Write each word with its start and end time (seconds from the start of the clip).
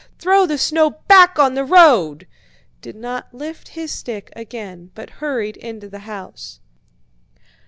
Throw 0.17 0.47
the 0.47 0.57
snow 0.57 0.89
back 1.07 1.37
on 1.37 1.53
the 1.53 1.63
road!" 1.63 2.25
did 2.81 2.95
not 2.95 3.35
lift 3.35 3.67
his 3.67 3.91
stick 3.91 4.33
again 4.35 4.89
but 4.95 5.11
hurried 5.21 5.57
into 5.57 5.89
the 5.89 5.99
house. 5.99 6.59